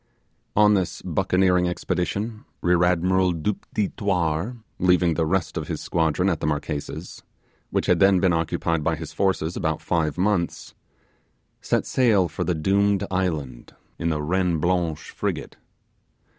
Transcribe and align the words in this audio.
On 0.55 0.73
this 0.73 1.03
buccaneering 1.03 1.67
expedition, 1.69 2.43
Rear 2.63 2.83
Admiral 2.85 3.33
Du 3.33 3.53
Petit 3.53 3.89
Thouars, 3.95 4.57
leaving 4.79 5.13
the 5.13 5.27
rest 5.27 5.57
of 5.57 5.67
his 5.67 5.79
squadron 5.79 6.27
at 6.27 6.39
the 6.39 6.47
Marquesas, 6.47 7.21
which 7.69 7.85
had 7.85 7.99
then 7.99 8.19
been 8.19 8.33
occupied 8.33 8.83
by 8.83 8.95
his 8.95 9.13
forces 9.13 9.55
about 9.55 9.79
five 9.79 10.17
months 10.17 10.73
set 11.61 11.85
sail 11.85 12.27
for 12.27 12.43
the 12.43 12.55
doomed 12.55 13.05
island 13.11 13.75
in 13.99 14.09
the 14.09 14.23
Reine 14.23 14.57
Blanche 14.57 15.11
frigate. 15.11 15.57